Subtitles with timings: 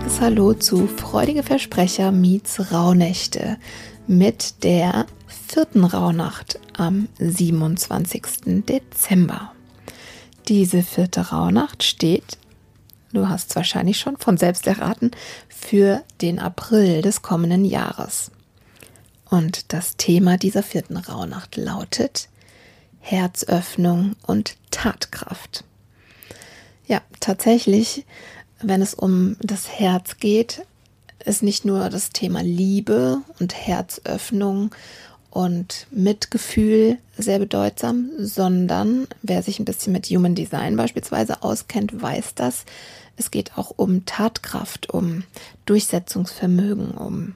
[0.00, 3.58] Herziges Hallo zu Freudige Versprecher meets Rauhnächte
[4.06, 8.22] mit der vierten Rauhnacht am 27.
[8.66, 9.52] Dezember.
[10.48, 12.38] Diese vierte Rauhnacht steht,
[13.12, 15.10] du hast es wahrscheinlich schon von selbst erraten,
[15.48, 18.30] für den April des kommenden Jahres.
[19.28, 22.28] Und das Thema dieser vierten Rauhnacht lautet
[23.00, 25.64] Herzöffnung und Tatkraft.
[26.86, 28.04] Ja, tatsächlich
[28.62, 30.66] wenn es um das Herz geht,
[31.24, 34.74] ist nicht nur das Thema Liebe und Herzöffnung
[35.30, 42.34] und Mitgefühl sehr bedeutsam, sondern wer sich ein bisschen mit Human Design beispielsweise auskennt, weiß
[42.34, 42.64] das.
[43.16, 45.24] Es geht auch um Tatkraft, um
[45.66, 47.34] Durchsetzungsvermögen, um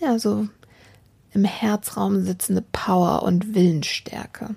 [0.00, 0.48] ja so
[1.32, 4.56] im Herzraum sitzende Power und Willensstärke.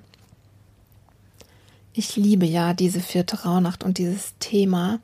[1.93, 4.99] Ich liebe ja diese vierte Rauhnacht und dieses Thema,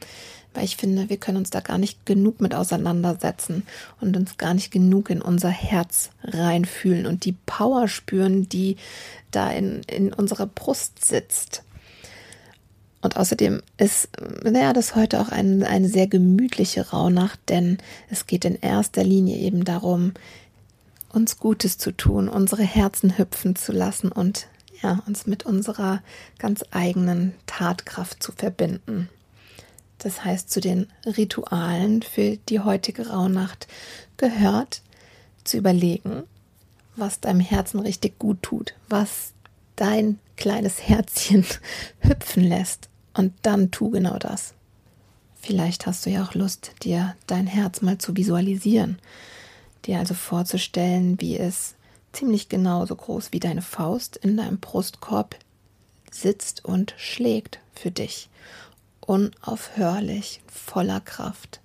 [0.56, 3.64] weil ich finde, wir können uns da gar nicht genug mit auseinandersetzen
[4.02, 8.78] und uns gar nicht genug in unser Herz reinfühlen und die Power spüren, die
[9.30, 11.64] da in, in unserer Brust sitzt.
[13.02, 14.10] Und außerdem ist
[14.44, 17.78] naja, das heute auch ein, eine sehr gemütliche Rauhnacht, denn
[18.10, 20.14] es geht in erster Linie eben darum,
[21.14, 24.48] uns Gutes zu tun, unsere Herzen hüpfen zu lassen und
[24.82, 26.02] ja, uns mit unserer
[26.38, 29.10] ganz eigenen Tatkraft zu verbinden.
[29.98, 33.68] Das heißt, zu den Ritualen für die heutige Rauhnacht
[34.18, 34.82] gehört
[35.44, 36.24] zu überlegen,
[36.96, 39.34] was deinem Herzen richtig gut tut, was
[39.76, 41.46] dein kleines Herzchen
[42.00, 42.90] hüpfen lässt.
[43.14, 44.54] Und dann tu genau das.
[45.42, 49.00] Vielleicht hast du ja auch Lust, dir dein Herz mal zu visualisieren,
[49.86, 51.76] dir also vorzustellen, wie es
[52.14, 55.36] ziemlich genauso groß wie deine Faust in deinem Brustkorb
[56.12, 58.30] sitzt und schlägt für dich
[59.02, 61.62] unaufhörlich, voller Kraft.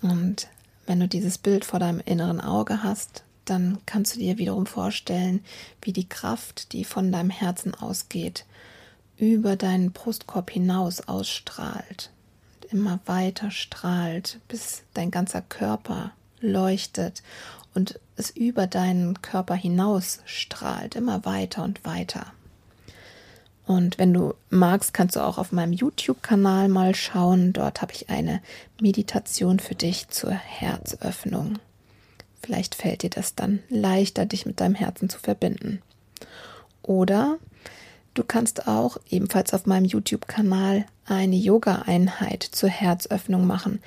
[0.00, 0.48] Und
[0.86, 5.44] wenn du dieses Bild vor deinem inneren Auge hast, dann kannst du dir wiederum vorstellen,
[5.82, 8.46] wie die Kraft, die von deinem Herzen ausgeht,
[9.18, 12.10] über deinen Brustkorb hinaus ausstrahlt,
[12.56, 17.22] und immer weiter strahlt, bis dein ganzer Körper leuchtet
[17.74, 22.26] und es über deinen Körper hinaus strahlt, immer weiter und weiter.
[23.66, 27.52] Und wenn du magst, kannst du auch auf meinem YouTube-Kanal mal schauen.
[27.52, 28.42] Dort habe ich eine
[28.80, 31.58] Meditation für dich zur Herzöffnung.
[32.42, 35.80] Vielleicht fällt dir das dann leichter, dich mit deinem Herzen zu verbinden.
[36.82, 37.38] Oder
[38.12, 43.80] du kannst auch ebenfalls auf meinem YouTube-Kanal eine Yoga-Einheit zur Herzöffnung machen,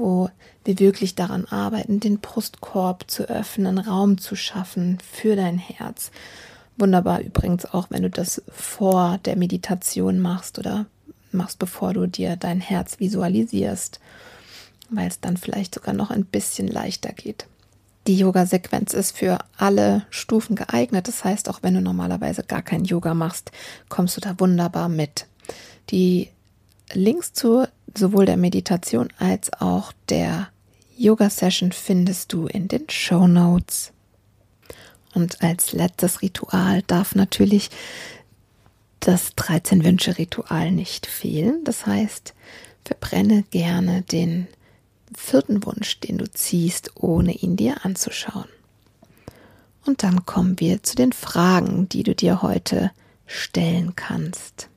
[0.00, 0.30] wo
[0.64, 6.10] wir wirklich daran arbeiten, den Brustkorb zu öffnen, Raum zu schaffen für dein Herz
[6.80, 10.86] Wunderbar übrigens auch, wenn du das vor der Meditation machst oder
[11.30, 14.00] machst, bevor du dir dein Herz visualisierst,
[14.88, 17.46] weil es dann vielleicht sogar noch ein bisschen leichter geht.
[18.06, 21.06] Die Yoga-Sequenz ist für alle Stufen geeignet.
[21.06, 23.52] Das heißt, auch wenn du normalerweise gar kein Yoga machst,
[23.90, 25.26] kommst du da wunderbar mit.
[25.90, 26.30] Die
[26.94, 30.48] Links zu sowohl der Meditation als auch der
[30.96, 33.92] Yoga-Session findest du in den Show Notes.
[35.14, 37.70] Und als letztes Ritual darf natürlich
[39.00, 41.64] das 13 Wünsche Ritual nicht fehlen.
[41.64, 42.34] Das heißt,
[42.84, 44.46] verbrenne gerne den
[45.16, 48.48] vierten Wunsch, den du ziehst, ohne ihn dir anzuschauen.
[49.86, 52.90] Und dann kommen wir zu den Fragen, die du dir heute
[53.26, 54.68] stellen kannst.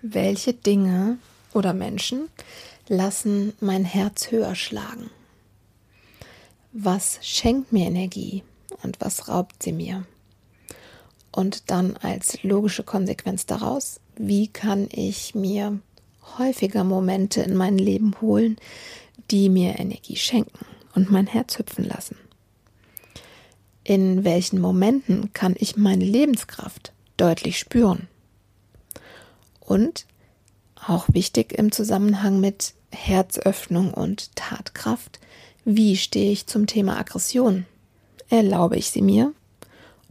[0.00, 1.18] Welche Dinge
[1.54, 2.28] oder Menschen
[2.88, 5.10] lassen mein Herz höher schlagen?
[6.72, 8.42] Was schenkt mir Energie?
[8.82, 10.04] und was raubt sie mir?
[11.30, 15.80] Und dann als logische Konsequenz daraus, wie kann ich mir
[16.38, 18.56] häufiger Momente in mein Leben holen,
[19.30, 22.16] die mir Energie schenken und mein Herz hüpfen lassen?
[23.84, 28.08] In welchen Momenten kann ich meine Lebenskraft deutlich spüren?
[29.60, 30.06] Und
[30.86, 35.20] auch wichtig im Zusammenhang mit Herzöffnung und Tatkraft,
[35.64, 37.66] wie stehe ich zum Thema Aggression?
[38.28, 39.32] Erlaube ich sie mir?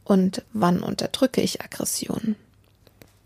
[0.03, 2.35] Und wann unterdrücke ich Aggression?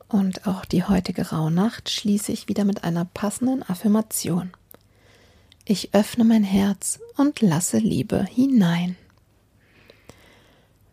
[0.08, 4.52] Und auch die heutige Rauhnacht schließe ich wieder mit einer passenden Affirmation.
[5.66, 8.96] Ich öffne mein Herz und lasse Liebe hinein.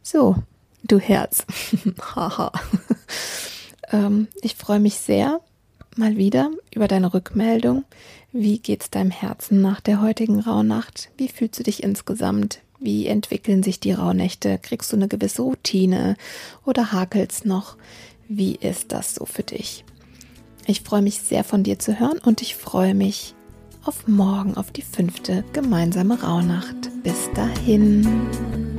[0.02, 0.36] So,
[0.82, 1.44] du Herz.
[2.14, 2.52] Haha.
[3.90, 5.40] ähm, ich freue mich sehr
[5.98, 7.84] mal wieder über deine Rückmeldung.
[8.32, 11.10] Wie geht's deinem Herzen nach der heutigen Rauhnacht?
[11.16, 12.60] Wie fühlst du dich insgesamt?
[12.78, 14.58] Wie entwickeln sich die Rauhnächte?
[14.60, 16.16] Kriegst du eine gewisse Routine
[16.64, 17.76] oder hakelst noch?
[18.28, 19.84] Wie ist das so für dich?
[20.66, 23.34] Ich freue mich sehr von dir zu hören und ich freue mich
[23.84, 26.90] auf morgen, auf die fünfte gemeinsame Rauhnacht.
[27.02, 28.71] Bis dahin.